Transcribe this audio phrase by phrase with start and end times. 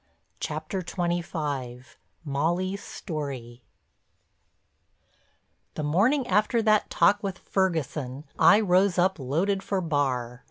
[0.39, 3.63] CHAPTER XXV—MOLLY'S STORY
[5.75, 10.39] The morning after that talk with Ferguson I rose up "loaded for bar."